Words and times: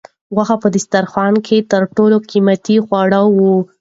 غوښه 0.35 0.55
په 0.63 0.67
دسترخوان 0.75 1.33
کې 1.45 1.57
تر 1.71 1.81
ټولو 1.95 2.17
قیمتي 2.29 2.77
خواړه 2.85 3.19
وو. 3.35 3.55